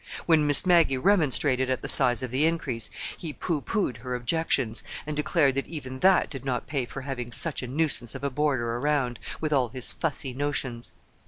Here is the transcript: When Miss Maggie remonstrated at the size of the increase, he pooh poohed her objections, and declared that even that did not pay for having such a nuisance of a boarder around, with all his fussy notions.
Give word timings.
When 0.25 0.47
Miss 0.47 0.65
Maggie 0.65 0.97
remonstrated 0.97 1.69
at 1.69 1.83
the 1.83 1.87
size 1.87 2.23
of 2.23 2.31
the 2.31 2.47
increase, 2.47 2.89
he 3.15 3.33
pooh 3.33 3.61
poohed 3.61 3.97
her 3.97 4.15
objections, 4.15 4.81
and 5.05 5.15
declared 5.15 5.53
that 5.53 5.67
even 5.67 5.99
that 5.99 6.31
did 6.31 6.43
not 6.43 6.65
pay 6.65 6.87
for 6.87 7.01
having 7.01 7.31
such 7.31 7.61
a 7.61 7.67
nuisance 7.67 8.15
of 8.15 8.23
a 8.23 8.31
boarder 8.31 8.77
around, 8.77 9.19
with 9.39 9.53
all 9.53 9.69
his 9.69 9.91
fussy 9.91 10.33
notions. 10.33 10.91